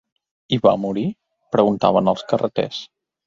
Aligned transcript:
-I 0.55 0.57
va 0.63 0.71
morir?- 0.85 1.03
preguntaven 1.55 2.11
els 2.13 2.25
carreters. 2.33 2.81